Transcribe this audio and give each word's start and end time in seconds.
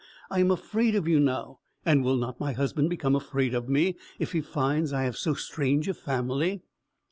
I 0.31 0.39
am 0.39 0.49
afraid 0.49 0.95
of 0.95 1.07
you 1.07 1.19
now; 1.19 1.59
and 1.85 2.03
will 2.03 2.15
not 2.17 2.39
my 2.39 2.53
husband 2.53 2.89
become 2.89 3.15
afraid 3.15 3.53
of 3.53 3.69
me, 3.69 3.97
if 4.17 4.31
he 4.31 4.41
finds 4.41 4.91
I 4.91 5.03
have 5.03 5.15
so 5.15 5.35
strange 5.35 5.87
a 5.87 5.93
family?" 5.93 6.63